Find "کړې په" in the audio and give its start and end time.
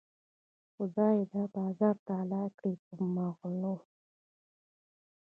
2.57-2.93